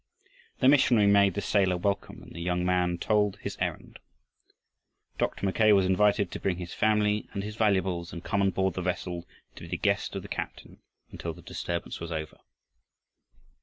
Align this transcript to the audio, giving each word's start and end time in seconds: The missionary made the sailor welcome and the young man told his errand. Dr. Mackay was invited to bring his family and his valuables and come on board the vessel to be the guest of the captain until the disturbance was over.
The 0.61 0.67
missionary 0.67 1.05
made 1.05 1.35
the 1.35 1.41
sailor 1.41 1.77
welcome 1.77 2.23
and 2.23 2.33
the 2.33 2.41
young 2.41 2.65
man 2.65 2.97
told 2.97 3.37
his 3.37 3.55
errand. 3.59 3.99
Dr. 5.19 5.45
Mackay 5.45 5.73
was 5.73 5.85
invited 5.85 6.31
to 6.31 6.39
bring 6.39 6.55
his 6.57 6.73
family 6.73 7.29
and 7.33 7.43
his 7.43 7.55
valuables 7.55 8.11
and 8.11 8.23
come 8.23 8.41
on 8.41 8.49
board 8.49 8.73
the 8.73 8.81
vessel 8.81 9.27
to 9.57 9.61
be 9.61 9.67
the 9.69 9.77
guest 9.77 10.15
of 10.15 10.23
the 10.23 10.27
captain 10.27 10.79
until 11.11 11.35
the 11.35 11.43
disturbance 11.43 11.99
was 11.99 12.11
over. 12.11 12.39